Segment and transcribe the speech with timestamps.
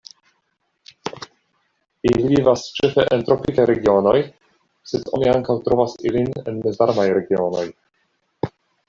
[2.11, 4.15] Ili vivas ĉefe en tropikaj regionoj,
[4.93, 7.67] sed oni ankaŭ trovas ilin en mezvarmaj regionoj.